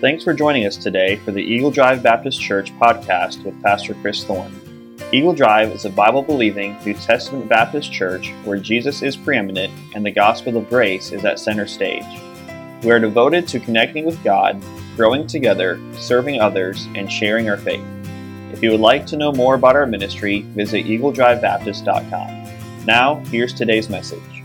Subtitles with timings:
[0.00, 4.24] Thanks for joining us today for the Eagle Drive Baptist Church podcast with Pastor Chris
[4.24, 4.52] Thorne.
[5.12, 10.04] Eagle Drive is a Bible believing New Testament Baptist church where Jesus is preeminent and
[10.04, 12.04] the gospel of grace is at center stage.
[12.82, 14.60] We are devoted to connecting with God,
[14.96, 17.84] growing together, serving others, and sharing our faith.
[18.52, 22.84] If you would like to know more about our ministry, visit eagledrivebaptist.com.
[22.84, 24.42] Now, here's today's message.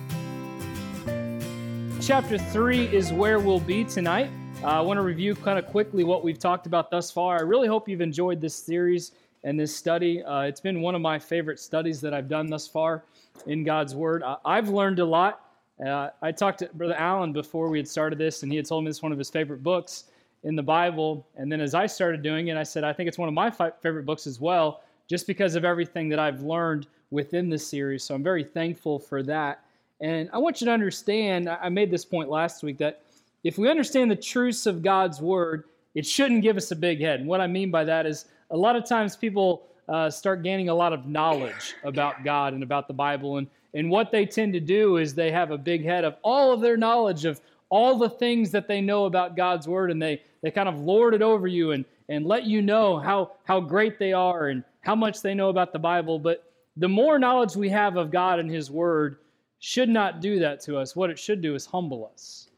[2.00, 4.30] Chapter 3 is where we'll be tonight.
[4.62, 7.38] Uh, I want to review kind of quickly what we've talked about thus far.
[7.38, 9.14] I really hope you've enjoyed this series
[9.46, 10.22] and this study.
[10.22, 13.06] Uh, it's been one of my favorite studies that I've done thus far
[13.48, 14.22] in God's Word.
[14.22, 15.46] Uh, I've learned a lot.
[15.84, 18.84] Uh, I talked to Brother Allen before we had started this, and he had told
[18.84, 20.06] me it's one of his favorite books
[20.44, 21.26] in the Bible.
[21.38, 23.50] And then as I started doing it, I said, I think it's one of my
[23.50, 28.04] fi- favorite books as well, just because of everything that I've learned within this series.
[28.04, 29.64] So I'm very thankful for that.
[30.02, 33.04] And I want you to understand, I made this point last week that
[33.44, 37.20] if we understand the truths of God's word, it shouldn't give us a big head.
[37.20, 40.70] And what I mean by that is a lot of times people uh, start gaining
[40.70, 43.38] a lot of knowledge about God and about the Bible.
[43.38, 46.52] And, and what they tend to do is they have a big head of all
[46.52, 50.24] of their knowledge of all the things that they know about God's word, and they,
[50.42, 54.00] they kind of lord it over you and, and let you know how, how great
[54.00, 56.18] they are and how much they know about the Bible.
[56.18, 59.18] But the more knowledge we have of God and His word
[59.60, 60.96] should not do that to us.
[60.96, 62.49] What it should do is humble us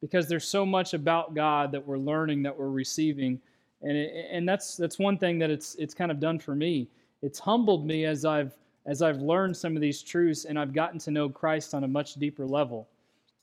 [0.00, 3.40] because there's so much about God that we're learning, that we're receiving,
[3.82, 6.88] and it, and that's that's one thing that it's it's kind of done for me.
[7.22, 8.52] It's humbled me as I've
[8.86, 11.88] as I've learned some of these truths and I've gotten to know Christ on a
[11.88, 12.88] much deeper level.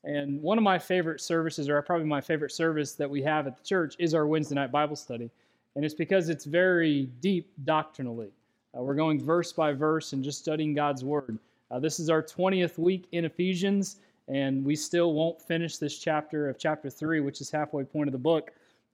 [0.03, 3.57] And one of my favorite services, or probably my favorite service that we have at
[3.57, 5.29] the church, is our Wednesday night Bible study,
[5.75, 8.29] and it's because it's very deep doctrinally.
[8.77, 11.39] Uh, we're going verse by verse and just studying God's Word.
[11.71, 16.49] Uh, this is our 20th week in Ephesians and we still won't finish this chapter
[16.49, 18.51] of chapter three, which is halfway point of the book.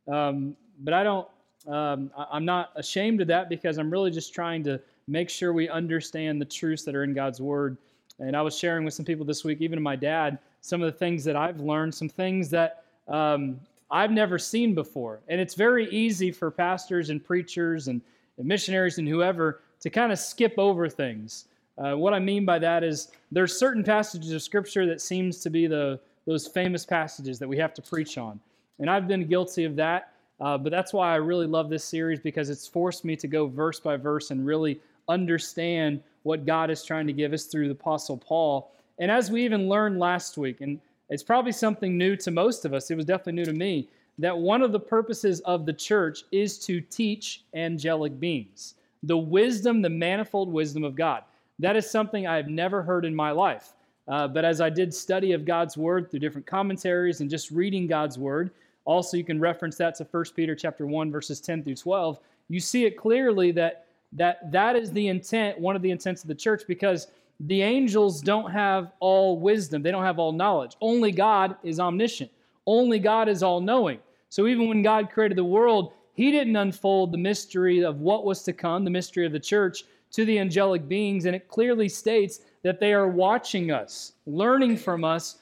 [0.08, 1.28] Um, but I don't.
[1.68, 5.70] Um, I'm not ashamed of that because I'm really just trying to make sure we
[5.70, 7.78] understand the truths that are in God's Word.
[8.18, 10.98] And I was sharing with some people this week, even my dad, some of the
[10.98, 13.60] things that I've learned, some things that um,
[13.92, 15.20] I've never seen before.
[15.28, 18.02] And it's very easy for pastors and preachers and,
[18.38, 21.46] and missionaries and whoever to kind of skip over things.
[21.82, 25.50] Uh, what I mean by that is there's certain passages of Scripture that seems to
[25.50, 28.40] be the those famous passages that we have to preach on,
[28.80, 30.14] and I've been guilty of that.
[30.40, 33.48] Uh, but that's why I really love this series because it's forced me to go
[33.48, 37.74] verse by verse and really understand what God is trying to give us through the
[37.74, 38.72] Apostle Paul.
[38.98, 42.74] And as we even learned last week, and it's probably something new to most of
[42.74, 43.88] us, it was definitely new to me,
[44.18, 49.82] that one of the purposes of the church is to teach angelic beings the wisdom,
[49.82, 51.24] the manifold wisdom of God.
[51.62, 53.74] That is something I've never heard in my life.
[54.08, 57.86] Uh, but as I did study of God's word through different commentaries and just reading
[57.86, 58.50] God's word,
[58.84, 62.20] also you can reference that to 1 Peter chapter 1 verses 10 through 12.
[62.50, 66.28] You see it clearly that that that is the intent, one of the intents of
[66.28, 67.08] the church because
[67.42, 69.84] the angels don't have all wisdom.
[69.84, 70.76] They don't have all knowledge.
[70.82, 72.32] Only God is omniscient.
[72.66, 74.00] Only God is all knowing.
[74.30, 78.44] So even when God created the world, he didn't unfold the mystery of what was
[78.44, 82.42] to come, the mystery of the church, to the angelic beings, and it clearly states
[82.64, 85.38] that they are watching us, learning from us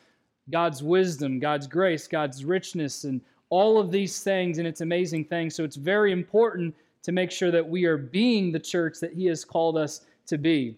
[0.50, 5.56] God's wisdom, God's grace, God's richness, and all of these things, and it's amazing things.
[5.56, 9.26] So it's very important to make sure that we are being the church that He
[9.26, 10.78] has called us to be.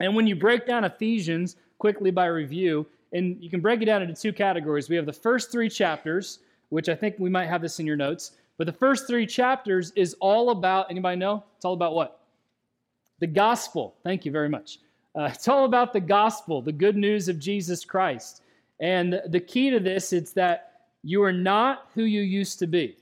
[0.00, 4.02] And when you break down Ephesians quickly by review, and you can break it down
[4.02, 4.88] into two categories.
[4.88, 6.38] We have the first three chapters,
[6.70, 8.32] which I think we might have this in your notes.
[8.56, 11.44] But the first three chapters is all about, anybody know?
[11.56, 12.21] It's all about what?
[13.22, 13.94] The gospel.
[14.02, 14.80] Thank you very much.
[15.16, 18.42] Uh, it's all about the gospel, the good news of Jesus Christ.
[18.80, 20.72] And the key to this is that
[21.04, 22.96] you are not who you used to be.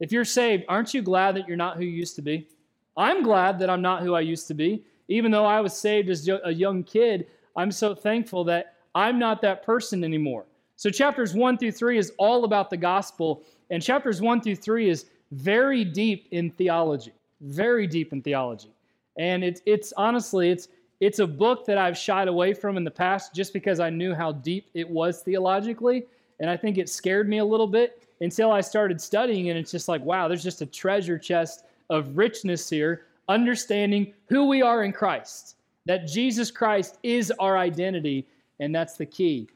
[0.00, 2.48] If you're saved, aren't you glad that you're not who you used to be?
[2.96, 4.86] I'm glad that I'm not who I used to be.
[5.08, 9.42] Even though I was saved as a young kid, I'm so thankful that I'm not
[9.42, 10.46] that person anymore.
[10.76, 14.88] So, chapters 1 through 3 is all about the gospel, and chapters 1 through 3
[14.88, 17.12] is very deep in theology.
[17.42, 18.70] Very deep in theology.
[19.18, 20.68] And it's it's honestly it's
[21.00, 24.14] it's a book that I've shied away from in the past just because I knew
[24.14, 26.04] how deep it was theologically,
[26.40, 29.70] and I think it scared me a little bit until I started studying and it's
[29.70, 34.84] just like wow, there's just a treasure chest of richness here, understanding who we are
[34.84, 35.56] in Christ.
[35.84, 38.26] That Jesus Christ is our identity,
[38.60, 39.48] and that's the key.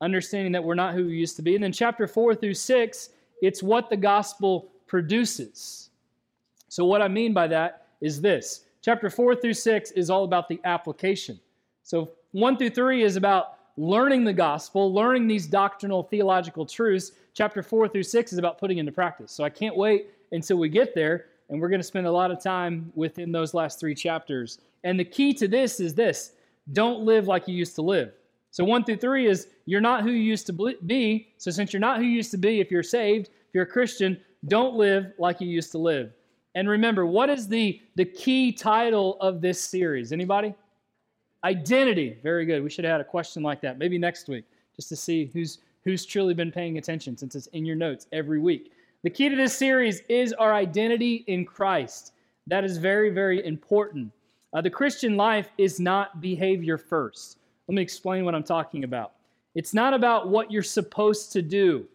[0.00, 1.54] Understanding that we're not who we used to be.
[1.54, 3.10] And then chapter 4 through 6,
[3.40, 5.90] it's what the gospel produces.
[6.68, 10.48] So, what I mean by that is this Chapter 4 through 6 is all about
[10.48, 11.38] the application.
[11.84, 17.12] So 1 through 3 is about learning the gospel, learning these doctrinal theological truths.
[17.32, 19.30] Chapter 4 through 6 is about putting into practice.
[19.30, 22.32] So I can't wait until we get there, and we're going to spend a lot
[22.32, 24.58] of time within those last three chapters.
[24.82, 26.32] And the key to this is this
[26.72, 28.12] don't live like you used to live.
[28.50, 31.28] So 1 through 3 is you're not who you used to be.
[31.38, 33.66] So since you're not who you used to be, if you're saved, if you're a
[33.66, 36.12] Christian, don't live like you used to live.
[36.54, 40.12] And remember, what is the, the key title of this series?
[40.12, 40.54] Anybody?
[41.44, 42.18] Identity.
[42.22, 42.62] Very good.
[42.62, 43.78] We should have had a question like that.
[43.78, 44.44] Maybe next week,
[44.76, 48.38] just to see who's who's truly been paying attention since it's in your notes every
[48.38, 48.72] week.
[49.02, 52.12] The key to this series is our identity in Christ.
[52.46, 54.12] That is very, very important.
[54.52, 57.38] Uh, the Christian life is not behavior first.
[57.66, 59.12] Let me explain what I'm talking about.
[59.54, 61.86] It's not about what you're supposed to do.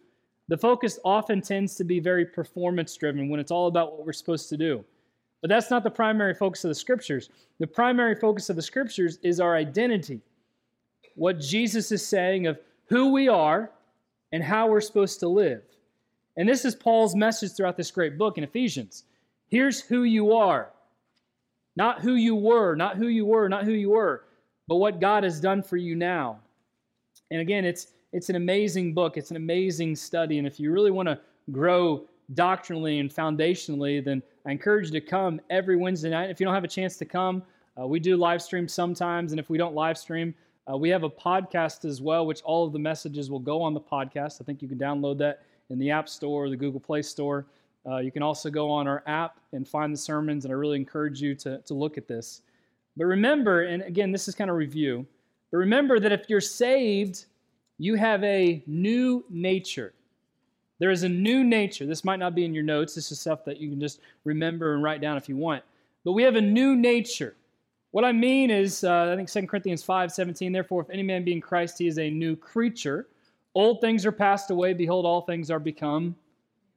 [0.48, 4.12] The focus often tends to be very performance driven when it's all about what we're
[4.12, 4.84] supposed to do.
[5.40, 7.30] But that's not the primary focus of the scriptures.
[7.60, 10.20] The primary focus of the scriptures is our identity.
[11.14, 13.70] What Jesus is saying of who we are
[14.32, 15.62] and how we're supposed to live.
[16.36, 19.04] And this is Paul's message throughout this great book in Ephesians.
[19.48, 20.70] Here's who you are.
[21.76, 24.24] Not who you were, not who you were, not who you were,
[24.66, 26.40] but what God has done for you now.
[27.30, 29.16] And again, it's it's an amazing book.
[29.16, 30.38] It's an amazing study.
[30.38, 31.20] And if you really want to
[31.50, 36.30] grow doctrinally and foundationally, then I encourage you to come every Wednesday night.
[36.30, 37.42] If you don't have a chance to come,
[37.80, 40.34] uh, we do live stream sometimes, and if we don't live stream,
[40.70, 43.72] uh, we have a podcast as well, which all of the messages will go on
[43.72, 44.40] the podcast.
[44.40, 47.46] I think you can download that in the App Store or the Google Play Store.
[47.86, 50.76] Uh, you can also go on our app and find the sermons, and I really
[50.76, 52.42] encourage you to, to look at this.
[52.96, 55.06] But remember, and again, this is kind of review,
[55.50, 57.26] but remember that if you're saved,
[57.78, 59.94] you have a new nature.
[60.78, 61.86] There is a new nature.
[61.86, 62.94] This might not be in your notes.
[62.94, 65.64] This is stuff that you can just remember and write down if you want.
[66.04, 67.34] But we have a new nature.
[67.90, 71.24] What I mean is, uh, I think 2 Corinthians 5 17, therefore, if any man
[71.24, 73.08] be in Christ, he is a new creature.
[73.54, 74.72] Old things are passed away.
[74.74, 76.14] Behold, all things are become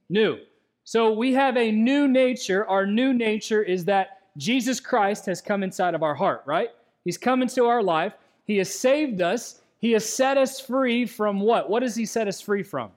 [0.10, 0.40] new.
[0.84, 2.68] So we have a new nature.
[2.68, 6.70] Our new nature is that Jesus Christ has come inside of our heart, right?
[7.04, 8.14] He's come into our life.
[8.46, 9.61] He has saved us.
[9.82, 11.70] He has set us free from what?
[11.70, 12.92] What does He set us free from?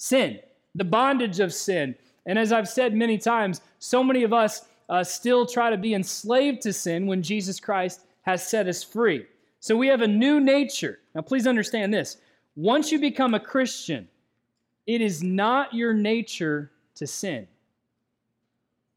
[0.00, 0.40] sin,
[0.74, 1.94] the bondage of sin.
[2.26, 5.94] And as I've said many times, so many of us uh, still try to be
[5.94, 9.26] enslaved to sin when Jesus Christ has set us free.
[9.60, 11.00] So we have a new nature.
[11.14, 12.16] Now, please understand this.
[12.56, 14.08] Once you become a Christian,
[14.86, 17.46] it is not your nature to sin.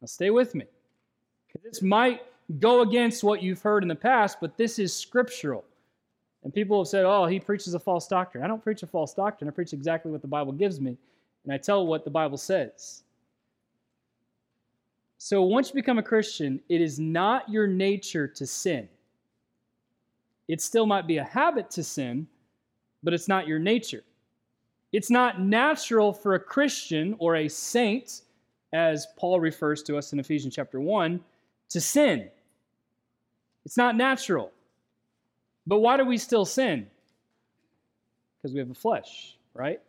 [0.01, 0.66] Now, stay with me.
[1.63, 2.22] This might
[2.60, 5.66] go against what you've heard in the past, but this is scriptural.
[6.44, 8.44] And people have said, oh, he preaches a false doctrine.
[8.44, 9.48] I don't preach a false doctrine.
[9.48, 10.98] I preach exactly what the Bible gives me,
[11.44, 13.04] and I tell what the Bible says.
[15.18, 18.90] So once you become a Christian, it is not your nature to sin.
[20.50, 22.28] It still might be a habit to sin,
[23.04, 24.04] but it's not your nature.
[24.92, 28.24] It's not natural for a Christian or a saint,
[28.74, 31.22] as Paul refers to us in Ephesians chapter 1,
[31.69, 32.30] to sin.
[33.66, 34.51] It's not natural.
[35.65, 36.88] But why do we still sin?
[38.38, 39.80] Because we have a flesh, right?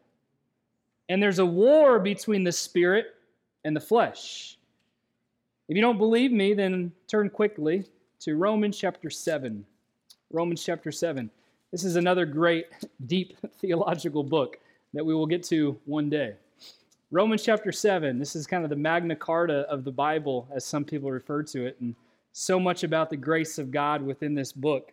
[1.09, 3.15] And there's a war between the spirit
[3.65, 4.57] and the flesh.
[5.69, 7.85] If you don't believe me, then turn quickly
[8.21, 9.65] to Romans chapter 7.
[10.31, 11.31] Romans chapter 7.
[11.73, 12.67] This is another great,
[13.07, 14.59] deep theological book
[14.93, 16.35] that we will get to one day.
[17.11, 18.19] Romans chapter 7.
[18.19, 21.67] This is kind of the Magna Carta of the Bible, as some people refer to
[21.67, 21.95] it, and
[22.33, 24.93] so much about the grace of God within this book.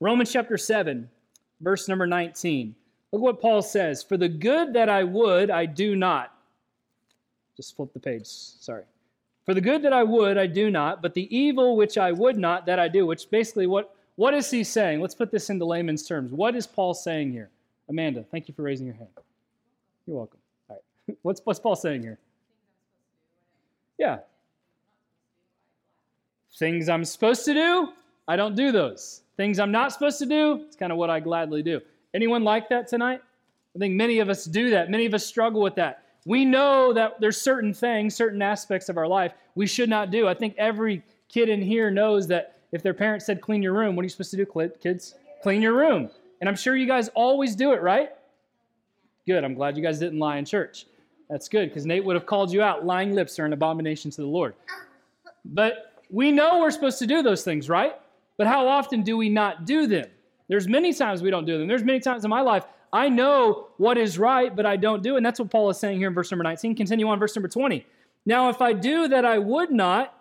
[0.00, 1.08] Romans chapter 7,
[1.60, 2.74] verse number 19.
[3.12, 6.32] Look what Paul says For the good that I would, I do not.
[7.56, 8.84] Just flip the page, sorry.
[9.44, 12.36] For the good that I would, I do not, but the evil which I would
[12.36, 13.06] not, that I do.
[13.06, 15.00] Which basically, what, what is he saying?
[15.00, 16.32] Let's put this into layman's terms.
[16.32, 17.50] What is Paul saying here?
[17.88, 19.10] Amanda, thank you for raising your hand.
[20.06, 20.40] You're welcome.
[20.68, 20.76] All
[21.08, 21.16] right.
[21.22, 22.18] What's, what's Paul saying here?
[23.98, 24.18] Yeah.
[26.56, 27.88] Things I'm supposed to do,
[28.26, 29.22] I don't do those.
[29.36, 31.80] Things I'm not supposed to do, it's kind of what I gladly do.
[32.14, 33.20] Anyone like that tonight?
[33.74, 34.90] I think many of us do that.
[34.90, 36.04] Many of us struggle with that.
[36.26, 40.28] We know that there's certain things, certain aspects of our life we should not do.
[40.28, 43.96] I think every kid in here knows that if their parents said clean your room,
[43.96, 45.14] what are you supposed to do, kids?
[45.42, 46.08] Clean your room.
[46.40, 48.10] And I'm sure you guys always do it, right?
[49.26, 49.44] Good.
[49.44, 50.86] I'm glad you guys didn't lie in church.
[51.28, 52.84] That's good because Nate would have called you out.
[52.84, 54.54] Lying lips are an abomination to the Lord.
[55.44, 57.94] But we know we're supposed to do those things, right?
[58.36, 60.06] But how often do we not do them?
[60.48, 61.68] There's many times we don't do them.
[61.68, 65.14] There's many times in my life I know what is right, but I don't do.
[65.14, 65.18] It.
[65.18, 66.76] And that's what Paul is saying here in verse number 19.
[66.76, 67.84] Continue on verse number 20.
[68.26, 70.16] Now, if I do that I would not,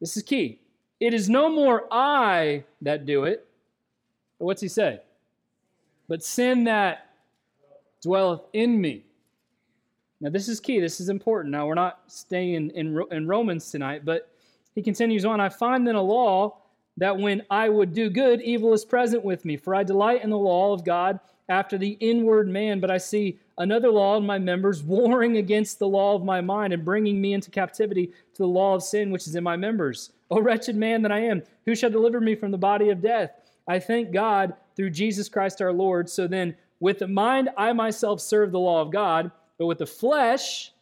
[0.00, 0.60] this is key.
[0.98, 3.46] It is no more I that do it.
[4.38, 5.00] But what's he say?
[6.08, 7.10] but sin that
[8.02, 9.04] dwelleth in me.
[10.20, 10.80] Now, this is key.
[10.80, 11.52] This is important.
[11.52, 14.30] Now, we're not staying in, in Romans tonight, but
[14.74, 16.58] he continues on I find then a law
[16.96, 19.56] that when I would do good, evil is present with me.
[19.56, 23.38] For I delight in the law of God after the inward man, but I see
[23.58, 27.34] another law in my members, warring against the law of my mind and bringing me
[27.34, 30.10] into captivity to the law of sin which is in my members.
[30.30, 33.32] O wretched man that I am, who shall deliver me from the body of death?
[33.68, 36.08] I thank God through Jesus Christ our Lord.
[36.08, 39.86] So then, with the mind, I myself serve the law of God, but with the
[39.86, 40.72] flesh,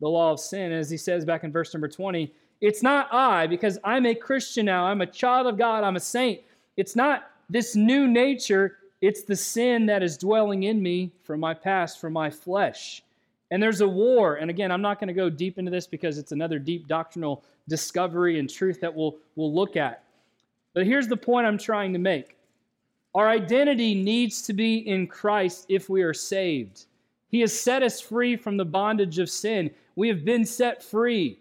[0.00, 0.72] the law of sin.
[0.72, 4.66] As he says back in verse number 20, it's not I, because I'm a Christian
[4.66, 4.86] now.
[4.86, 5.84] I'm a child of God.
[5.84, 6.40] I'm a saint.
[6.76, 8.78] It's not this new nature.
[9.00, 13.02] It's the sin that is dwelling in me from my past, from my flesh.
[13.50, 14.36] And there's a war.
[14.36, 17.44] And again, I'm not going to go deep into this because it's another deep doctrinal
[17.68, 20.04] discovery and truth that we'll, we'll look at.
[20.72, 22.36] But here's the point I'm trying to make
[23.14, 26.86] our identity needs to be in Christ if we are saved.
[27.28, 29.70] He has set us free from the bondage of sin.
[29.94, 31.38] We have been set free.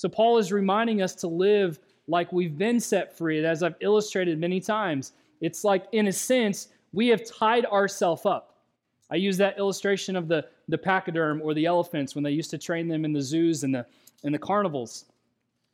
[0.00, 1.78] So, Paul is reminding us to live
[2.08, 5.12] like we've been set free, as I've illustrated many times.
[5.42, 8.62] It's like, in a sense, we have tied ourselves up.
[9.10, 12.56] I use that illustration of the, the pachyderm or the elephants when they used to
[12.56, 13.84] train them in the zoos and the,
[14.24, 15.04] and the carnivals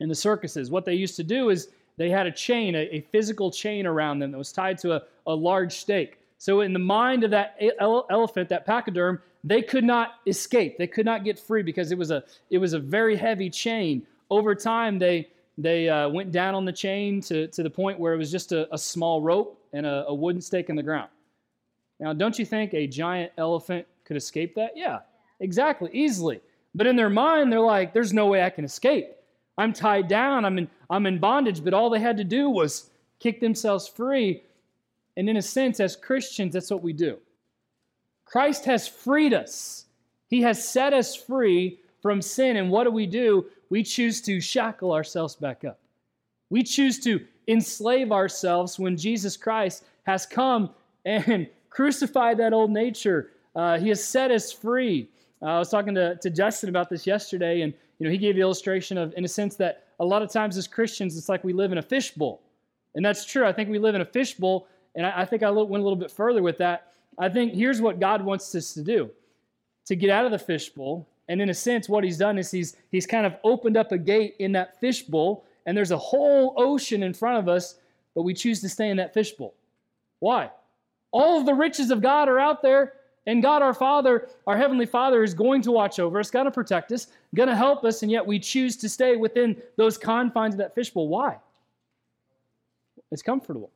[0.01, 0.69] and the circuses.
[0.69, 4.19] What they used to do is they had a chain, a, a physical chain around
[4.19, 6.19] them that was tied to a, a large stake.
[6.37, 10.77] So, in the mind of that ele- elephant, that pachyderm, they could not escape.
[10.77, 14.05] They could not get free because it was a, it was a very heavy chain
[14.29, 18.13] over time, they, they uh, went down on the chain to, to the point where
[18.13, 21.09] it was just a, a small rope and a, a wooden stake in the ground.
[21.99, 24.71] Now, don't you think a giant elephant could escape that?
[24.75, 24.99] Yeah,
[25.39, 26.41] exactly, easily.
[26.75, 29.07] But in their mind, they're like, there's no way I can escape.
[29.57, 32.91] I'm tied down, I'm in, I'm in bondage, but all they had to do was
[33.19, 34.43] kick themselves free.
[35.15, 37.17] And in a sense, as Christians, that's what we do.
[38.25, 39.85] Christ has freed us,
[40.27, 42.57] He has set us free from sin.
[42.57, 43.47] And what do we do?
[43.69, 45.79] We choose to shackle ourselves back up.
[46.49, 50.69] We choose to enslave ourselves when Jesus Christ has come
[51.05, 53.31] and crucified that old nature.
[53.55, 55.09] Uh, he has set us free.
[55.41, 58.35] Uh, I was talking to, to Justin about this yesterday, and you know he gave
[58.35, 61.43] the illustration of, in a sense, that a lot of times as Christians, it's like
[61.43, 62.41] we live in a fishbowl,
[62.95, 63.45] and that's true.
[63.45, 65.95] I think we live in a fishbowl, and I, I think I went a little
[65.95, 66.93] bit further with that.
[67.19, 69.09] I think here's what God wants us to do:
[69.85, 72.75] to get out of the fishbowl and in a sense, what he's done is he's,
[72.91, 77.03] he's kind of opened up a gate in that fishbowl, and there's a whole ocean
[77.03, 77.75] in front of us,
[78.15, 79.53] but we choose to stay in that fishbowl.
[80.19, 80.49] Why?
[81.11, 82.93] All of the riches of God are out there,
[83.25, 86.51] and God our Father, our Heavenly Father, is going to watch over us, going to
[86.51, 90.53] protect us, going to help us, and yet we choose to stay within those confines
[90.53, 91.09] of that fishbowl.
[91.09, 91.37] Why?
[93.11, 93.71] It's comfortable.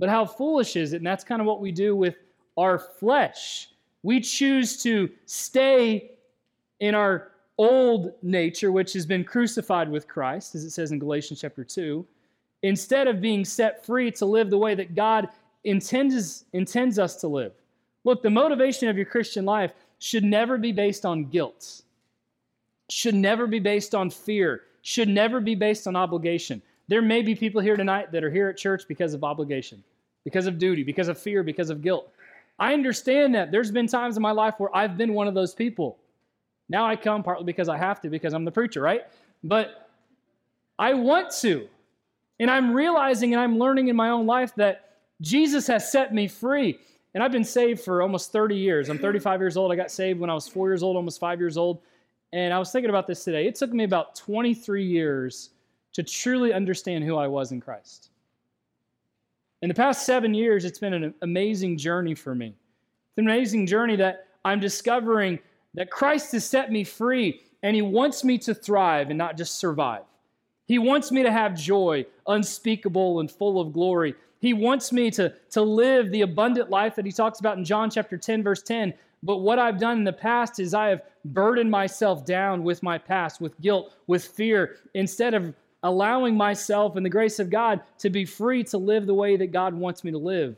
[0.00, 0.98] But how foolish is it?
[0.98, 2.16] And that's kind of what we do with
[2.56, 3.70] our flesh.
[4.02, 6.17] We choose to stay
[6.80, 11.40] in our old nature, which has been crucified with Christ, as it says in Galatians
[11.40, 12.06] chapter 2,
[12.62, 15.28] instead of being set free to live the way that God
[15.64, 17.52] intends, intends us to live.
[18.04, 21.82] Look, the motivation of your Christian life should never be based on guilt,
[22.88, 26.62] should never be based on fear, should never be based on obligation.
[26.86, 29.82] There may be people here tonight that are here at church because of obligation,
[30.24, 32.10] because of duty, because of fear, because of guilt.
[32.58, 33.50] I understand that.
[33.52, 35.98] There's been times in my life where I've been one of those people.
[36.68, 39.02] Now I come partly because I have to, because I'm the preacher, right?
[39.42, 39.88] But
[40.78, 41.68] I want to.
[42.40, 46.28] And I'm realizing and I'm learning in my own life that Jesus has set me
[46.28, 46.78] free.
[47.14, 48.88] And I've been saved for almost 30 years.
[48.88, 49.72] I'm 35 years old.
[49.72, 51.80] I got saved when I was four years old, almost five years old.
[52.32, 53.46] And I was thinking about this today.
[53.46, 55.50] It took me about 23 years
[55.94, 58.10] to truly understand who I was in Christ.
[59.62, 62.48] In the past seven years, it's been an amazing journey for me.
[62.48, 65.40] It's an amazing journey that I'm discovering
[65.78, 69.60] that Christ has set me free and He wants me to thrive and not just
[69.60, 70.02] survive.
[70.66, 74.16] He wants me to have joy, unspeakable and full of glory.
[74.40, 77.90] He wants me to, to live the abundant life that He talks about in John
[77.90, 78.92] chapter 10, verse 10.
[79.22, 82.98] But what I've done in the past is I have burdened myself down with my
[82.98, 85.54] past, with guilt, with fear, instead of
[85.84, 89.52] allowing myself and the grace of God to be free to live the way that
[89.52, 90.56] God wants me to live.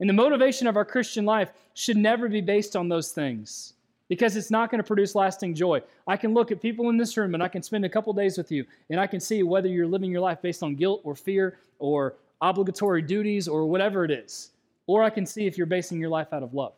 [0.00, 3.73] And the motivation of our Christian life should never be based on those things
[4.08, 5.80] because it's not going to produce lasting joy.
[6.06, 8.36] I can look at people in this room and I can spend a couple days
[8.36, 11.14] with you and I can see whether you're living your life based on guilt or
[11.14, 14.50] fear or obligatory duties or whatever it is.
[14.86, 16.74] Or I can see if you're basing your life out of love.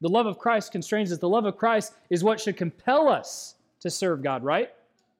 [0.00, 1.18] The love of Christ constrains us.
[1.18, 4.70] The love of Christ is what should compel us to serve God, right?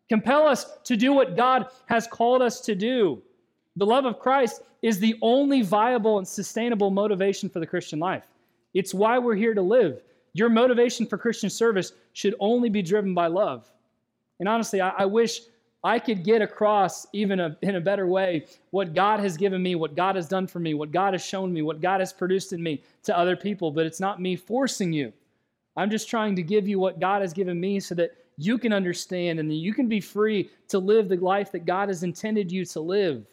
[0.08, 3.22] Compel us to do what God has called us to do.
[3.76, 8.24] The love of Christ is the only viable and sustainable motivation for the Christian life.
[8.74, 10.02] It's why we're here to live.
[10.36, 13.72] Your motivation for Christian service should only be driven by love.
[14.38, 15.40] And honestly, I, I wish
[15.82, 19.76] I could get across, even a, in a better way, what God has given me,
[19.76, 22.52] what God has done for me, what God has shown me, what God has produced
[22.52, 23.70] in me to other people.
[23.70, 25.10] But it's not me forcing you.
[25.74, 28.74] I'm just trying to give you what God has given me so that you can
[28.74, 32.66] understand and you can be free to live the life that God has intended you
[32.66, 33.24] to live.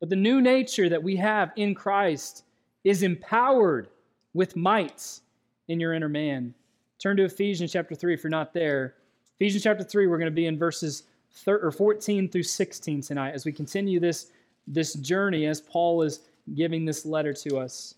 [0.00, 2.42] But the new nature that we have in Christ
[2.82, 3.88] is empowered
[4.34, 5.20] with might
[5.68, 6.54] in your inner man.
[6.98, 8.94] Turn to Ephesians chapter 3 if you're not there.
[9.36, 13.34] Ephesians chapter 3, we're going to be in verses 13, or 14 through 16 tonight
[13.34, 14.32] as we continue this,
[14.66, 16.20] this journey as Paul is
[16.54, 17.94] giving this letter to us.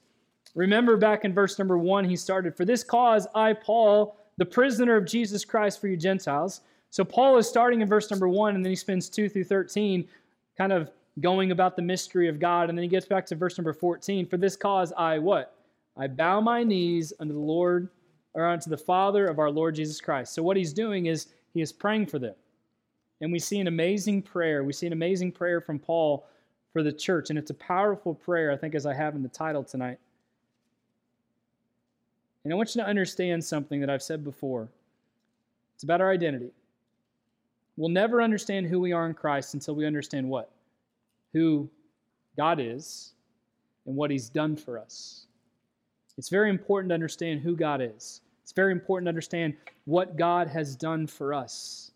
[0.54, 4.96] Remember back in verse number 1, he started, For this cause I, Paul, the prisoner
[4.96, 6.62] of Jesus Christ for you Gentiles.
[6.90, 10.08] So Paul is starting in verse number 1, and then he spends 2 through 13
[10.58, 12.68] kind of going about the mystery of God.
[12.68, 14.26] And then he gets back to verse number 14.
[14.26, 15.54] For this cause I what?
[15.96, 17.88] I bow my knees unto the Lord
[18.34, 20.32] or unto the Father of our Lord Jesus Christ.
[20.34, 22.34] So what he's doing is he is praying for them.
[23.20, 24.64] And we see an amazing prayer.
[24.64, 26.26] We see an amazing prayer from Paul
[26.72, 27.30] for the church.
[27.30, 29.98] And it's a powerful prayer, I think, as I have in the title tonight.
[32.44, 34.68] And I want you to understand something that I've said before.
[35.74, 36.50] It's about our identity.
[37.76, 40.50] We'll never understand who we are in Christ until we understand what?
[41.32, 41.68] Who
[42.36, 43.12] God is
[43.86, 45.26] and what He's done for us.
[46.20, 48.20] It's very important to understand who God is.
[48.42, 49.54] It's very important to understand
[49.86, 51.92] what God has done for us.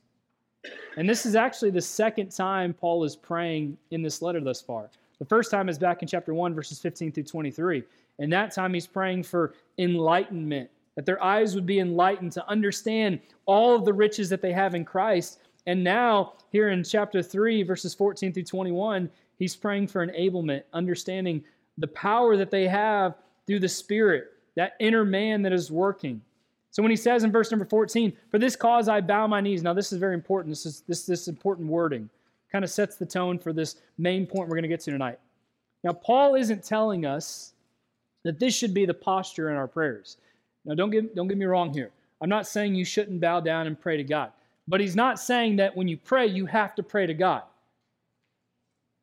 [0.97, 4.89] And this is actually the second time Paul is praying in this letter thus far.
[5.19, 7.83] The first time is back in chapter 1, verses 15 through 23.
[8.19, 13.21] And that time he's praying for enlightenment, that their eyes would be enlightened to understand
[13.45, 15.41] all of the riches that they have in Christ.
[15.67, 21.45] And now, here in chapter 3, verses 14 through 21, he's praying for enablement, understanding
[21.77, 23.17] the power that they have
[23.47, 26.21] through the Spirit, that inner man that is working.
[26.71, 29.63] So when he says in verse number 14, For this cause I bow my knees.
[29.63, 30.51] Now, this is very important.
[30.51, 32.11] This is this, this important wording.
[32.51, 35.19] Kind of sets the tone for this main point we're going to get to tonight.
[35.83, 37.53] Now, Paul isn't telling us
[38.25, 40.17] that this should be the posture in our prayers.
[40.65, 41.91] Now, don't get, don't get me wrong here.
[42.21, 44.33] I'm not saying you shouldn't bow down and pray to God.
[44.67, 47.43] But he's not saying that when you pray, you have to pray to God.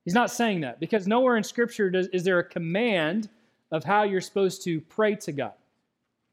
[0.06, 3.30] He's not saying that because nowhere in Scripture does, is there a command
[3.72, 5.54] of how you're supposed to pray to God.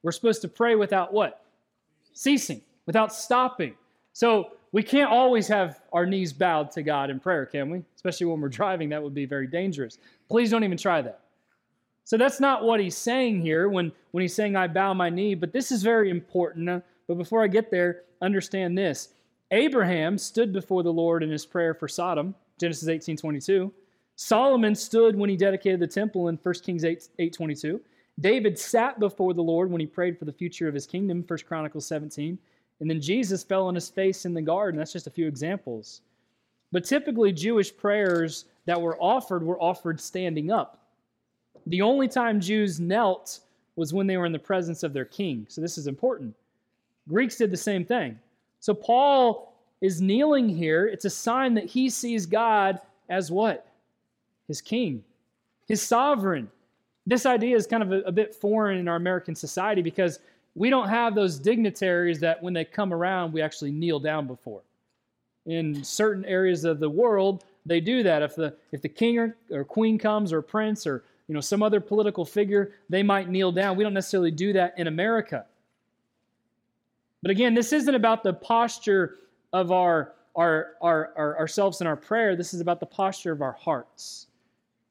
[0.02, 1.44] We're supposed to pray without what?
[2.12, 3.74] Ceasing, without stopping.
[4.12, 7.82] So we can't always have our knees bowed to God in prayer, can we?
[7.94, 9.98] Especially when we're driving, that would be very dangerous.
[10.28, 11.20] Please don't even try that.
[12.04, 15.34] So that's not what he's saying here when, when he's saying, I bow my knee,
[15.34, 16.68] but this is very important.
[16.68, 19.08] Uh, but before I get there, understand this.
[19.50, 23.72] Abraham stood before the Lord in his prayer for Sodom, Genesis 18 22.
[24.20, 27.78] Solomon stood when he dedicated the temple in 1 Kings 8, 8.22.
[28.18, 31.38] David sat before the Lord when he prayed for the future of his kingdom, 1
[31.46, 32.36] Chronicles 17.
[32.80, 34.76] And then Jesus fell on his face in the garden.
[34.76, 36.00] That's just a few examples.
[36.72, 40.82] But typically, Jewish prayers that were offered were offered standing up.
[41.68, 43.38] The only time Jews knelt
[43.76, 45.46] was when they were in the presence of their king.
[45.48, 46.34] So this is important.
[47.08, 48.18] Greeks did the same thing.
[48.58, 50.88] So Paul is kneeling here.
[50.88, 53.67] It's a sign that he sees God as what?
[54.48, 55.04] His king,
[55.68, 56.50] his sovereign.
[57.06, 60.18] This idea is kind of a, a bit foreign in our American society because
[60.54, 64.62] we don't have those dignitaries that when they come around, we actually kneel down before.
[65.46, 68.22] In certain areas of the world, they do that.
[68.22, 71.62] If the if the king or, or queen comes or prince or you know some
[71.62, 73.76] other political figure, they might kneel down.
[73.76, 75.46] We don't necessarily do that in America.
[77.22, 79.16] But again, this isn't about the posture
[79.52, 82.36] of our, our, our, our ourselves in our prayer.
[82.36, 84.28] This is about the posture of our hearts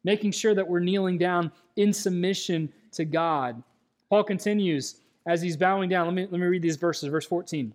[0.08, 3.62] making sure that we're kneeling down in submission to God.
[4.10, 6.08] Paul continues as he's bowing down.
[6.08, 7.10] Let me, let me read these verses.
[7.10, 7.74] Verse 14.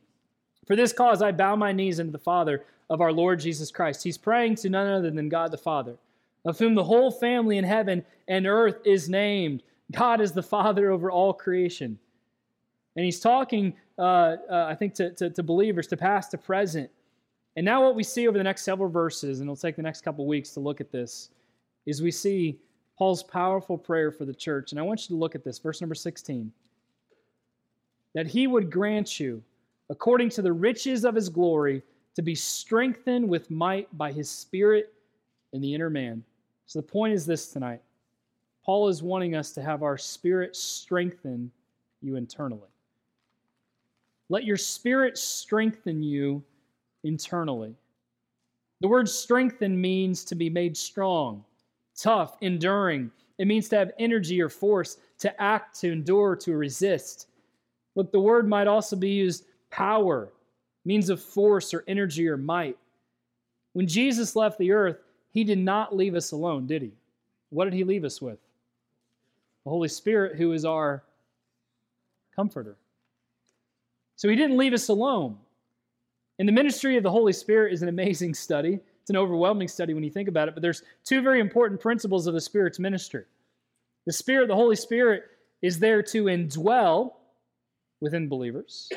[0.66, 4.02] For this cause I bow my knees unto the Father of our Lord Jesus Christ.
[4.02, 5.96] He's praying to none other than God the Father,
[6.46, 9.62] of whom the whole family in heaven and earth is named.
[9.92, 11.98] God is the Father over all creation.
[12.96, 16.88] And he's talking, uh, uh, I think, to, to, to, believers, to past, to present.
[17.56, 20.00] And now, what we see over the next several verses, and it'll take the next
[20.00, 21.28] couple weeks to look at this,
[21.86, 22.58] is we see
[22.98, 24.72] Paul's powerful prayer for the church.
[24.72, 26.52] And I want you to look at this, verse number 16.
[28.14, 29.42] That he would grant you,
[29.90, 31.82] according to the riches of his glory,
[32.14, 34.92] to be strengthened with might by his spirit
[35.52, 36.22] in the inner man.
[36.66, 37.82] So the point is this tonight
[38.64, 41.50] Paul is wanting us to have our spirit strengthen
[42.00, 42.68] you internally.
[44.28, 46.42] Let your spirit strengthen you
[47.04, 47.74] internally.
[48.80, 51.44] The word strengthen means to be made strong,
[51.96, 53.10] tough, enduring.
[53.38, 57.28] It means to have energy or force, to act, to endure, to resist.
[57.94, 60.32] Look, the word might also be used power,
[60.84, 62.76] means of force or energy or might.
[63.72, 64.98] When Jesus left the earth,
[65.30, 66.92] he did not leave us alone, did he?
[67.50, 68.38] What did he leave us with?
[69.64, 71.02] The Holy Spirit, who is our
[72.34, 72.76] comforter.
[74.16, 75.38] So he didn't leave us alone.
[76.38, 78.80] And the ministry of the Holy Spirit is an amazing study.
[79.12, 82.32] An overwhelming study when you think about it, but there's two very important principles of
[82.32, 83.24] the Spirit's ministry.
[84.06, 85.24] The Spirit, the Holy Spirit,
[85.60, 87.12] is there to indwell
[88.00, 88.88] within believers,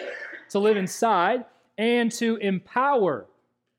[0.51, 1.43] to live inside,
[1.78, 3.25] and to empower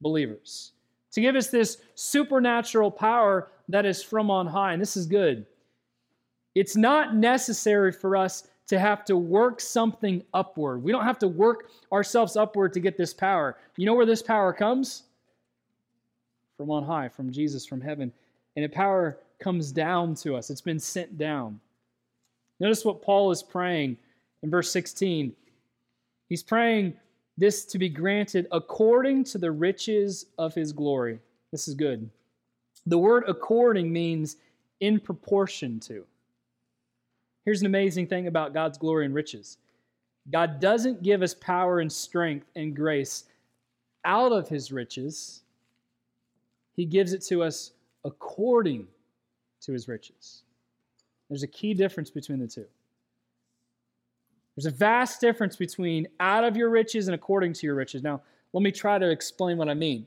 [0.02, 0.72] believers,
[1.12, 4.74] to give us this supernatural power that is from on high.
[4.74, 5.46] And this is good.
[6.54, 10.82] It's not necessary for us to have to work something upward.
[10.82, 13.56] We don't have to work ourselves upward to get this power.
[13.78, 15.04] You know where this power comes?
[16.56, 18.12] From on high, from Jesus, from heaven.
[18.54, 21.60] And the power comes down to us, it's been sent down.
[22.58, 23.98] Notice what Paul is praying
[24.42, 25.34] in verse 16.
[26.28, 26.94] He's praying
[27.36, 31.18] this to be granted according to the riches of his glory.
[31.52, 32.08] This is good.
[32.86, 34.36] The word according means
[34.80, 36.04] in proportion to.
[37.44, 39.58] Here's an amazing thing about God's glory and riches
[40.30, 43.24] God doesn't give us power and strength and grace
[44.04, 45.42] out of his riches,
[46.76, 47.72] he gives it to us
[48.04, 48.86] according
[49.62, 50.42] to his riches.
[51.28, 52.66] There's a key difference between the two.
[54.54, 58.02] There's a vast difference between out of your riches and according to your riches.
[58.02, 60.06] Now, let me try to explain what I mean.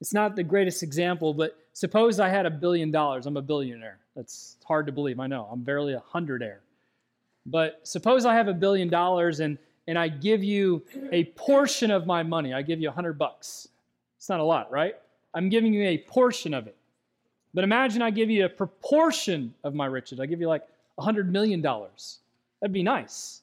[0.00, 3.26] It's not the greatest example, but suppose I had a billion dollars.
[3.26, 3.98] I'm a billionaire.
[4.16, 5.20] That's hard to believe.
[5.20, 5.48] I know.
[5.50, 6.58] I'm barely a hundredaire.
[7.46, 12.06] But suppose I have a billion dollars and, and I give you a portion of
[12.06, 12.54] my money.
[12.54, 13.68] I give you a hundred bucks.
[14.16, 14.94] It's not a lot, right?
[15.34, 16.76] I'm giving you a portion of it.
[17.52, 20.20] But imagine I give you a proportion of my riches.
[20.20, 20.62] I give you like
[20.98, 22.18] a hundred million dollars.
[22.60, 23.42] That'd be nice.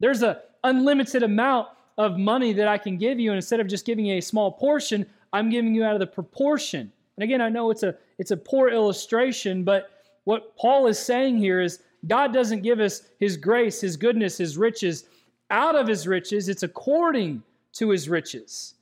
[0.00, 3.84] There's an unlimited amount of money that I can give you, and instead of just
[3.86, 6.90] giving you a small portion, I'm giving you out of the proportion.
[7.16, 9.90] And again, I know it's a it's a poor illustration, but
[10.24, 14.56] what Paul is saying here is God doesn't give us his grace, his goodness, his
[14.56, 15.04] riches
[15.50, 17.42] out of his riches, it's according
[17.74, 18.74] to his riches.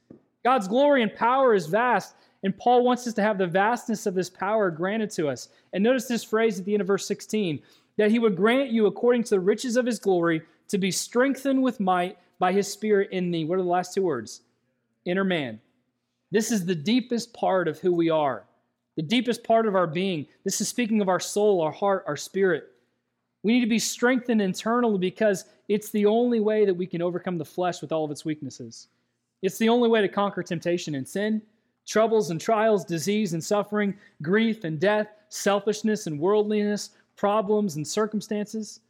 [0.45, 4.15] God's glory and power is vast, and Paul wants us to have the vastness of
[4.15, 5.49] this power granted to us.
[5.73, 7.61] And notice this phrase at the end of verse 16
[7.99, 11.63] that he would grant you according to the riches of his glory to be strengthened
[11.63, 13.45] with might by his spirit in thee.
[13.45, 14.41] What are the last two words?
[15.05, 15.61] Inner man.
[16.31, 18.45] This is the deepest part of who we are,
[18.97, 20.27] the deepest part of our being.
[20.45, 22.71] This is speaking of our soul, our heart, our spirit.
[23.43, 27.39] We need to be strengthened internally because it's the only way that we can overcome
[27.39, 28.89] the flesh with all of its weaknesses.
[29.43, 31.43] It's the only way to conquer temptation and sin,
[31.87, 38.81] troubles and trials, disease and suffering, grief and death, selfishness and worldliness, problems and circumstances.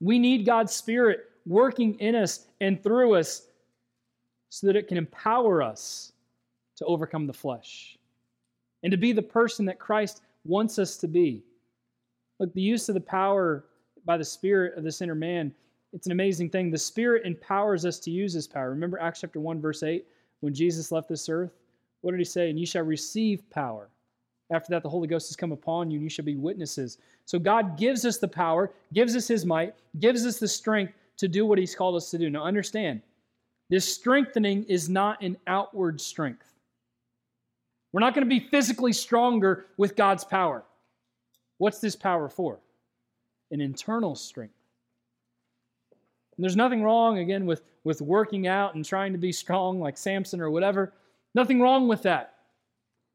[0.00, 3.48] We need God's Spirit working in us and through us
[4.48, 6.12] so that it can empower us
[6.76, 7.98] to overcome the flesh
[8.82, 11.42] and to be the person that Christ wants us to be.
[12.38, 13.64] Look, the use of the power
[14.04, 15.54] by the Spirit of this inner man,
[15.92, 16.70] it's an amazing thing.
[16.70, 18.70] The Spirit empowers us to use His power.
[18.70, 20.04] Remember Acts chapter 1, verse 8,
[20.40, 21.52] when Jesus left this earth?
[22.04, 22.50] What did He say?
[22.50, 23.88] And you shall receive power.
[24.52, 26.98] After that, the Holy Ghost has come upon you, and you shall be witnesses.
[27.24, 31.28] So God gives us the power, gives us His might, gives us the strength to
[31.28, 32.28] do what He's called us to do.
[32.28, 33.00] Now, understand,
[33.70, 36.52] this strengthening is not an outward strength.
[37.92, 40.62] We're not going to be physically stronger with God's power.
[41.56, 42.58] What's this power for?
[43.50, 44.52] An internal strength.
[46.36, 49.96] And there's nothing wrong, again, with, with working out and trying to be strong like
[49.96, 50.92] Samson or whatever.
[51.34, 52.34] Nothing wrong with that.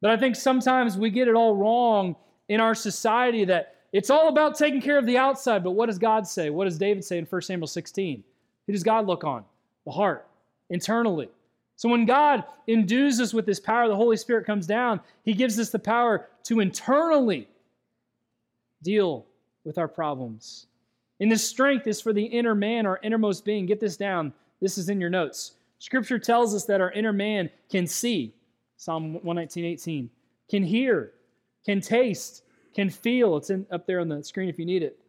[0.00, 2.16] But I think sometimes we get it all wrong
[2.48, 5.64] in our society that it's all about taking care of the outside.
[5.64, 6.50] But what does God say?
[6.50, 8.22] What does David say in 1 Samuel 16?
[8.66, 9.44] Who does God look on?
[9.84, 10.26] The heart,
[10.68, 11.28] internally.
[11.76, 15.58] So when God endues us with this power, the Holy Spirit comes down, He gives
[15.58, 17.48] us the power to internally
[18.82, 19.26] deal
[19.64, 20.66] with our problems.
[21.20, 23.66] And this strength is for the inner man, our innermost being.
[23.66, 24.32] Get this down.
[24.60, 25.52] This is in your notes.
[25.80, 28.34] Scripture tells us that our inner man can see,
[28.76, 30.10] Psalm 119, 18,
[30.48, 31.14] can hear,
[31.64, 33.36] can taste, can feel.
[33.38, 35.00] It's in, up there on the screen if you need it.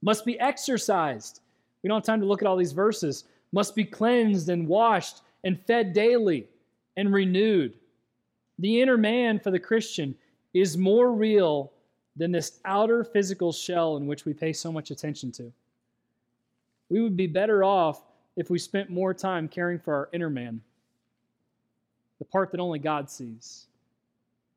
[0.00, 1.40] Must be exercised.
[1.82, 3.24] We don't have time to look at all these verses.
[3.52, 6.48] Must be cleansed and washed and fed daily
[6.96, 7.74] and renewed.
[8.58, 10.14] The inner man for the Christian
[10.54, 11.70] is more real
[12.16, 15.52] than this outer physical shell in which we pay so much attention to.
[16.88, 18.02] We would be better off
[18.38, 20.60] if we spent more time caring for our inner man,
[22.20, 23.66] the part that only God sees.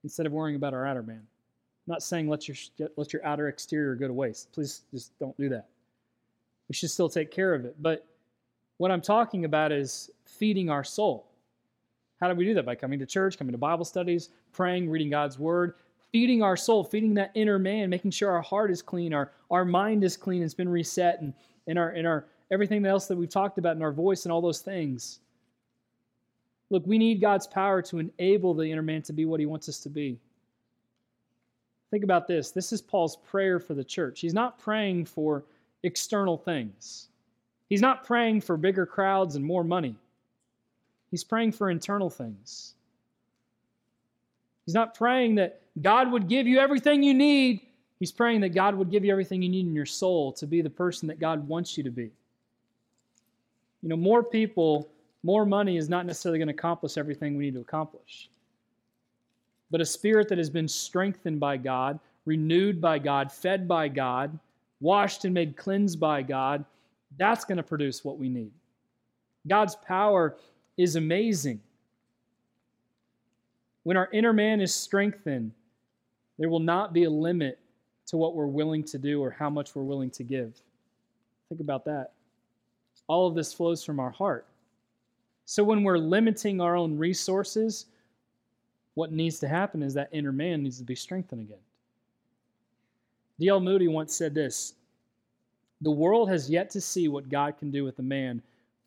[0.04, 1.18] instead of worrying about our outer man.
[1.18, 2.58] I'm not saying let your,
[2.96, 4.52] let your outer exterior go to waste.
[4.52, 5.68] Please just don't do that.
[6.70, 7.76] We should still take care of it.
[7.82, 8.06] But
[8.78, 11.28] what I'm talking about is feeding our soul.
[12.20, 12.66] How do we do that?
[12.66, 15.74] By coming to church, coming to Bible studies, praying, reading God's word,
[16.12, 19.66] feeding our soul, feeding that inner man, making sure our heart is clean, our, our
[19.66, 21.34] mind is clean, it's been reset, and,
[21.68, 24.42] and our and our everything else that we've talked about in our voice and all
[24.42, 25.20] those things.
[26.70, 29.68] Look, we need God's power to enable the inner man to be what he wants
[29.70, 30.20] us to be.
[31.90, 32.52] Think about this.
[32.52, 34.22] This is Paul's prayer for the church.
[34.22, 35.44] He's not praying for
[35.84, 37.10] external things.
[37.68, 39.96] He's not praying for bigger crowds and more money.
[41.10, 42.76] He's praying for internal things.
[44.66, 47.62] He's not praying that God would give you everything you need.
[48.00, 50.62] He's praying that God would give you everything you need in your soul to be
[50.62, 52.12] the person that God wants you to be.
[53.82, 54.90] You know, more people,
[55.24, 58.30] more money is not necessarily going to accomplish everything we need to accomplish.
[59.70, 64.38] But a spirit that has been strengthened by God, renewed by God, fed by God,
[64.80, 66.66] washed and made cleansed by God,
[67.18, 68.52] that's going to produce what we need.
[69.48, 70.38] God's power
[70.78, 71.62] is amazing.
[73.84, 75.52] When our inner man is strengthened,
[76.38, 77.60] there will not be a limit
[78.08, 80.60] to what we're willing to do or how much we're willing to give.
[81.50, 82.12] Think about that.
[83.12, 84.46] All of this flows from our heart.
[85.44, 87.88] So when we're limiting our own resources,
[88.94, 91.60] what needs to happen is that inner man needs to be strengthened again.
[93.38, 93.60] D.L.
[93.60, 94.76] Moody once said this
[95.82, 98.42] The world has yet to see what God can do with a man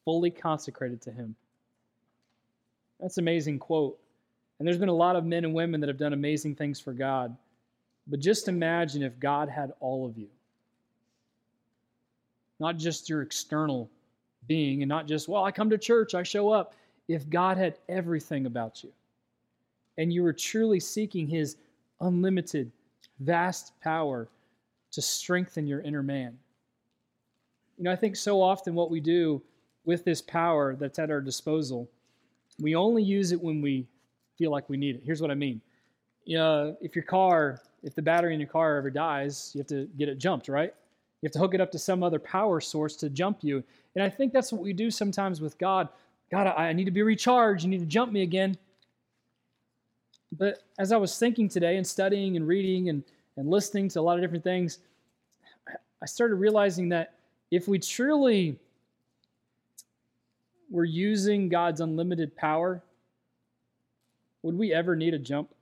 [0.06, 1.36] fully consecrated to him.
[3.00, 3.98] That's an amazing quote.
[4.58, 6.94] And there's been a lot of men and women that have done amazing things for
[6.94, 7.36] God.
[8.06, 10.28] But just imagine if God had all of you.
[12.58, 13.90] Not just your external
[14.46, 16.74] being, and not just, well, I come to church, I show up.
[17.08, 18.90] If God had everything about you,
[19.98, 21.56] and you were truly seeking His
[22.00, 22.70] unlimited,
[23.20, 24.28] vast power
[24.90, 26.36] to strengthen your inner man.
[27.76, 29.42] You know, I think so often what we do
[29.84, 31.88] with this power that's at our disposal,
[32.58, 33.86] we only use it when we
[34.38, 35.02] feel like we need it.
[35.04, 35.60] Here's what I mean.
[36.24, 39.66] You know, if your car, if the battery in your car ever dies, you have
[39.68, 40.72] to get it jumped, right?
[41.24, 43.64] You have to hook it up to some other power source to jump you.
[43.94, 45.88] And I think that's what we do sometimes with God.
[46.30, 47.64] God, I need to be recharged.
[47.64, 48.58] You need to jump me again.
[50.32, 53.02] But as I was thinking today and studying and reading and,
[53.38, 54.80] and listening to a lot of different things,
[56.02, 57.14] I started realizing that
[57.50, 58.58] if we truly
[60.70, 62.82] were using God's unlimited power
[64.42, 65.54] would we ever need a jump?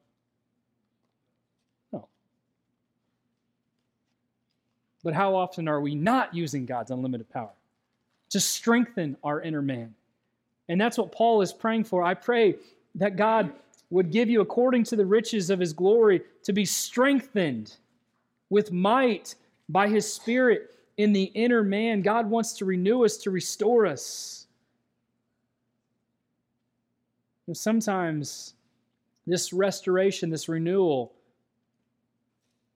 [5.05, 7.51] But how often are we not using God's unlimited power
[8.31, 9.95] to strengthen our inner man?
[10.69, 12.03] And that's what Paul is praying for.
[12.03, 12.57] I pray
[12.95, 13.53] that God
[13.91, 17.77] would give you, according to the riches of his glory, to be strengthened
[18.49, 19.35] with might
[19.69, 22.03] by his Spirit in the inner man.
[22.03, 24.47] God wants to renew us, to restore us.
[27.47, 28.55] And sometimes
[29.27, 31.13] this restoration, this renewal,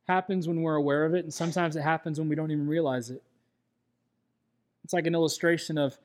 [0.07, 3.11] happens when we're aware of it, and sometimes it happens when we don't even realize
[3.11, 3.23] it.
[4.85, 5.99] It's like an illustration of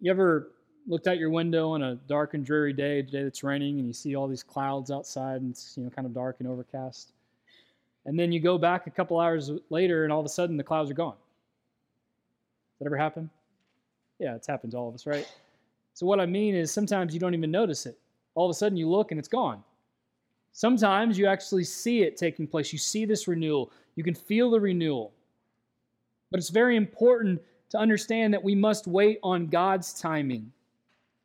[0.00, 0.52] you ever
[0.86, 3.86] looked out your window on a dark and dreary day, a day that's raining, and
[3.86, 7.12] you see all these clouds outside, and it's you know kind of dark and overcast.
[8.04, 10.64] And then you go back a couple hours later, and all of a sudden the
[10.64, 11.16] clouds are gone.
[12.78, 13.30] That ever happen?
[14.18, 15.26] Yeah, it's happened to all of us, right?
[15.94, 17.98] So what I mean is sometimes you don't even notice it
[18.36, 19.64] all of a sudden you look and it's gone.
[20.56, 22.72] Sometimes you actually see it taking place.
[22.72, 25.12] You see this renewal, you can feel the renewal.
[26.30, 30.50] But it's very important to understand that we must wait on God's timing.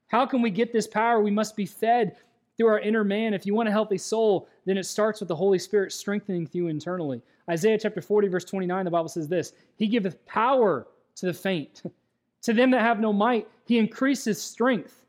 [0.08, 1.22] How can we get this power?
[1.22, 2.18] We must be fed
[2.58, 3.34] through our inner man.
[3.34, 6.68] If you want a healthy soul, then it starts with the Holy Spirit strengthening you
[6.68, 7.22] internally.
[7.50, 11.84] Isaiah chapter 40, verse 29, the Bible says this He giveth power to the faint.
[12.42, 15.01] to them that have no might, He increases strength.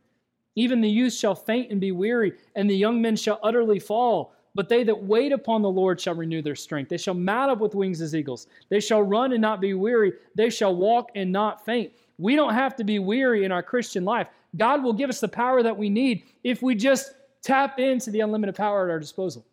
[0.55, 4.35] Even the youth shall faint and be weary, and the young men shall utterly fall.
[4.55, 6.91] But they that wait upon the Lord shall renew their strength.
[6.91, 8.49] They shall mount up with wings as eagles.
[8.69, 10.12] They shall run and not be weary.
[10.35, 11.93] They shall walk and not faint.
[12.19, 14.29] We don't have to be weary in our Christian life.
[14.57, 18.21] God will give us the power that we need if we just tap into the
[18.21, 19.45] unlimited power at our disposal.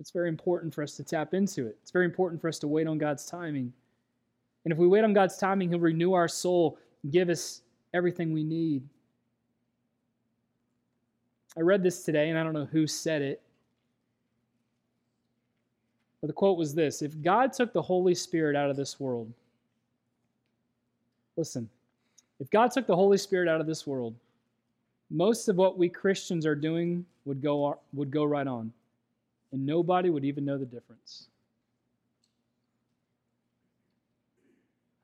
[0.00, 1.76] It's very important for us to tap into it.
[1.80, 3.72] It's very important for us to wait on God's timing.
[4.64, 6.76] And if we wait on God's timing, He'll renew our soul
[7.10, 7.62] give us
[7.94, 8.82] everything we need.
[11.56, 13.42] I read this today, and I don't know who said it,
[16.20, 19.30] but the quote was this If God took the Holy Spirit out of this world,
[21.36, 21.68] listen,
[22.40, 24.14] if God took the Holy Spirit out of this world,
[25.10, 28.72] most of what we Christians are doing would go, would go right on,
[29.52, 31.26] and nobody would even know the difference.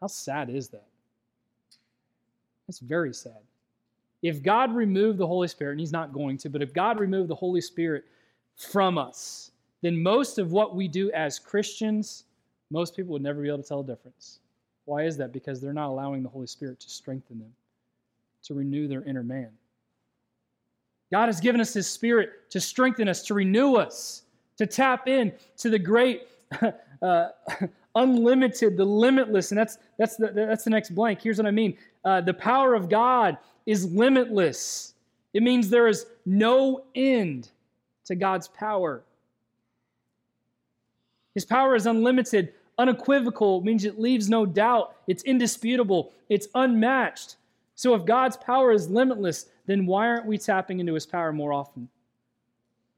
[0.00, 0.86] How sad is that?
[2.68, 3.40] That's very sad.
[4.22, 7.28] If God removed the Holy Spirit, and He's not going to, but if God removed
[7.28, 8.04] the Holy Spirit
[8.56, 12.24] from us, then most of what we do as Christians,
[12.70, 14.40] most people would never be able to tell a difference.
[14.84, 15.32] Why is that?
[15.32, 17.52] Because they're not allowing the Holy Spirit to strengthen them,
[18.44, 19.50] to renew their inner man.
[21.10, 24.22] God has given us His Spirit to strengthen us, to renew us,
[24.58, 26.28] to tap in to the great,
[27.02, 27.28] uh,
[27.98, 29.50] unlimited, the limitless.
[29.50, 31.20] And that's, that's, the, that's the next blank.
[31.22, 34.94] Here's what I mean uh, the power of God is limitless,
[35.34, 37.50] it means there is no end
[38.06, 39.02] to God's power.
[41.34, 44.96] His power is unlimited, unequivocal, It means it leaves no doubt.
[45.06, 47.36] It's indisputable, it's unmatched.
[47.74, 51.52] So if God's power is limitless, then why aren't we tapping into his power more
[51.52, 51.88] often?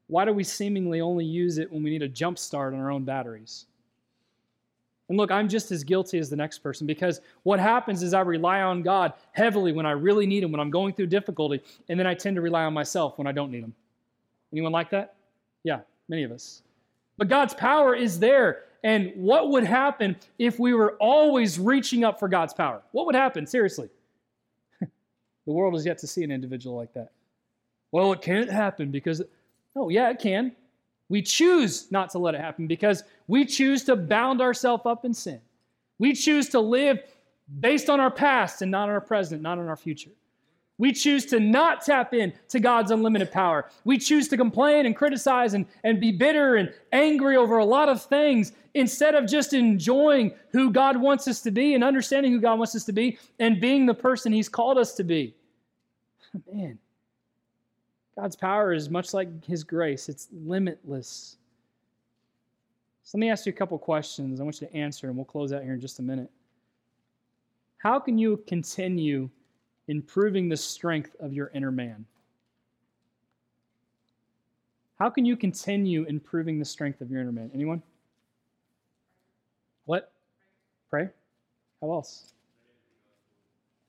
[0.07, 2.91] Why do we seemingly only use it when we need a jump start on our
[2.91, 3.65] own batteries?
[5.11, 8.21] And look, I'm just as guilty as the next person because what happens is I
[8.21, 11.99] rely on God heavily when I really need Him, when I'm going through difficulty, and
[11.99, 13.73] then I tend to rely on myself when I don't need Him.
[14.53, 15.15] Anyone like that?
[15.65, 16.61] Yeah, many of us.
[17.17, 18.63] But God's power is there.
[18.85, 22.81] And what would happen if we were always reaching up for God's power?
[22.93, 23.45] What would happen?
[23.45, 23.89] Seriously.
[24.79, 24.87] the
[25.45, 27.11] world has yet to see an individual like that.
[27.91, 29.21] Well, it can't happen because,
[29.75, 30.53] oh, yeah, it can.
[31.11, 35.13] We choose not to let it happen because we choose to bound ourselves up in
[35.13, 35.41] sin.
[35.99, 36.99] We choose to live
[37.59, 40.11] based on our past and not on our present, not on our future.
[40.77, 43.69] We choose to not tap in to God's unlimited power.
[43.83, 47.89] We choose to complain and criticize and, and be bitter and angry over a lot
[47.89, 52.39] of things instead of just enjoying who God wants us to be and understanding who
[52.39, 55.35] God wants us to be and being the person He's called us to be.
[56.53, 56.79] Man,
[58.15, 61.37] God's power is much like His grace, it's limitless.
[63.03, 64.39] So let me ask you a couple questions.
[64.39, 66.29] I want you to answer, and we'll close out here in just a minute.
[67.77, 69.29] How can you continue?
[69.91, 72.05] improving the strength of your inner man?
[74.99, 77.51] How can you continue improving the strength of your inner man?
[77.53, 77.81] Anyone?
[79.85, 80.13] What?
[80.89, 81.09] Pray?
[81.81, 82.33] How else?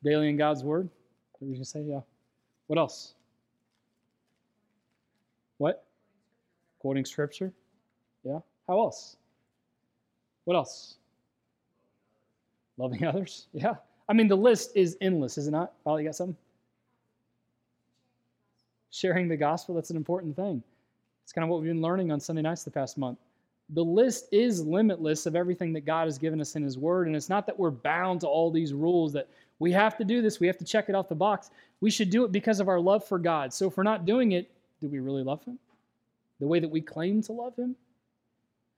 [0.02, 0.88] Daily in God's word?
[1.32, 1.82] What were you going to say?
[1.82, 2.00] Yeah.
[2.66, 3.14] What else?
[5.62, 5.84] What?
[6.80, 7.52] Quoting scripture?
[8.24, 8.40] Yeah.
[8.66, 9.16] How else?
[10.42, 10.96] What else?
[12.78, 13.46] Loving others?
[13.54, 13.76] Yeah.
[14.08, 15.72] I mean, the list is endless, is it not?
[15.84, 16.36] Paul, you got something?
[18.90, 20.64] Sharing the gospel, that's an important thing.
[21.22, 23.18] It's kind of what we've been learning on Sunday nights the past month.
[23.68, 27.06] The list is limitless of everything that God has given us in His Word.
[27.06, 29.28] And it's not that we're bound to all these rules that
[29.60, 31.50] we have to do this, we have to check it off the box.
[31.80, 33.52] We should do it because of our love for God.
[33.54, 34.50] So if we're not doing it,
[34.82, 35.58] do we really love Him?
[36.40, 37.74] The way that we claim to love Him?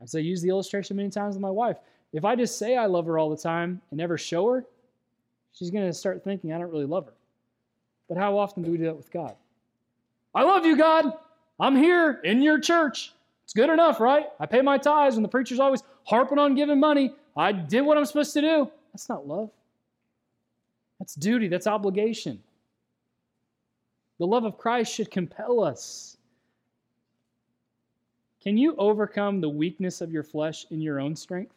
[0.00, 1.78] As I use the illustration many times with my wife,
[2.12, 4.64] if I just say I love her all the time and never show her,
[5.52, 7.14] she's going to start thinking, I don't really love her.
[8.08, 9.34] But how often do we do that with God?
[10.34, 11.12] I love you, God.
[11.58, 13.12] I'm here in your church.
[13.44, 14.26] It's good enough, right?
[14.38, 17.14] I pay my tithes, and the preacher's always harping on giving money.
[17.36, 18.70] I did what I'm supposed to do.
[18.92, 19.50] That's not love.
[20.98, 22.42] That's duty, that's obligation.
[24.18, 26.16] The love of Christ should compel us.
[28.42, 31.55] Can you overcome the weakness of your flesh in your own strength?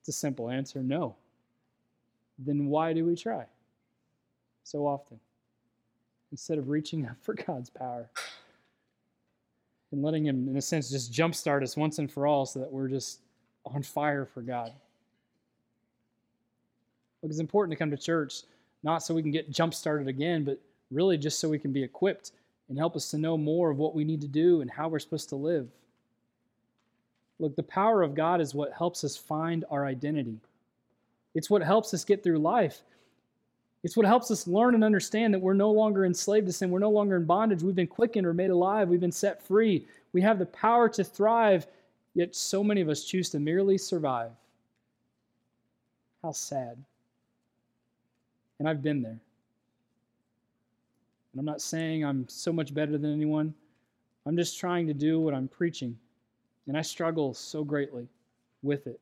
[0.00, 1.16] It's a simple answer no
[2.38, 3.44] then why do we try
[4.62, 5.18] so often?
[6.30, 8.08] Instead of reaching up for God's power
[9.90, 12.70] and letting Him, in a sense, just jumpstart us once and for all so that
[12.70, 13.20] we're just
[13.66, 14.72] on fire for God.
[17.22, 18.42] Look, it's important to come to church,
[18.82, 21.82] not so we can get jump started again, but really just so we can be
[21.82, 22.32] equipped
[22.68, 24.98] and help us to know more of what we need to do and how we're
[24.98, 25.68] supposed to live.
[27.38, 30.38] Look, the power of God is what helps us find our identity.
[31.34, 32.80] It's what helps us get through life.
[33.84, 36.70] It's what helps us learn and understand that we're no longer enslaved to sin.
[36.70, 37.62] We're no longer in bondage.
[37.62, 38.88] We've been quickened or made alive.
[38.88, 39.86] We've been set free.
[40.12, 41.66] We have the power to thrive,
[42.14, 44.32] yet so many of us choose to merely survive.
[46.22, 46.76] How sad.
[48.58, 49.18] And I've been there.
[51.38, 53.54] And I'm not saying I'm so much better than anyone.
[54.26, 55.96] I'm just trying to do what I'm preaching.
[56.66, 58.08] And I struggle so greatly
[58.64, 58.98] with it.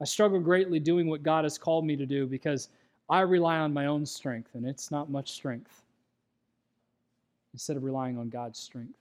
[0.00, 2.70] I struggle greatly doing what God has called me to do because
[3.10, 5.82] I rely on my own strength, and it's not much strength.
[7.52, 8.96] Instead of relying on God's strength,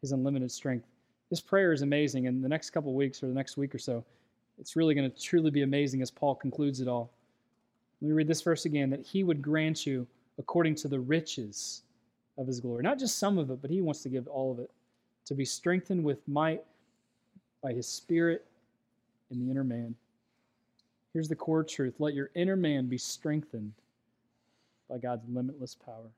[0.00, 0.86] His unlimited strength.
[1.28, 4.04] This prayer is amazing, and the next couple weeks or the next week or so,
[4.60, 7.10] it's really going to truly be amazing as Paul concludes it all.
[8.00, 10.06] Let me read this verse again that He would grant you,
[10.38, 11.82] according to the riches
[12.36, 12.82] of his glory.
[12.82, 14.70] Not just some of it, but he wants to give all of it.
[15.26, 16.62] To be strengthened with might
[17.62, 18.46] by his spirit
[19.30, 19.94] in the inner man.
[21.12, 23.72] Here's the core truth let your inner man be strengthened
[24.88, 26.10] by God's limitless power.